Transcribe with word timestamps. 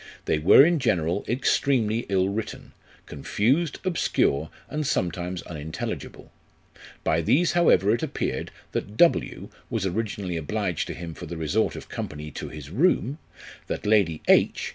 They 0.25 0.39
were 0.39 0.65
in 0.65 0.79
general 0.79 1.23
extremely 1.29 2.07
ill 2.09 2.27
written, 2.27 2.71
confused, 3.05 3.79
obscure, 3.85 4.49
and 4.67 4.87
sometimes 4.87 5.43
unintelligible. 5.43 6.31
By 7.03 7.21
these 7.21 7.51
however 7.51 7.93
it 7.93 8.01
appeared, 8.01 8.49
that 8.71 8.97
W 8.97 9.49
was 9.69 9.85
originally 9.85 10.37
obliged 10.37 10.87
to 10.87 10.95
him 10.95 11.13
for 11.13 11.27
the 11.27 11.37
resort 11.37 11.75
of 11.75 11.87
company 11.87 12.31
to 12.31 12.49
his 12.49 12.71
room; 12.71 13.19
that 13.67 13.85
Lady 13.85 14.23
H. 14.27 14.69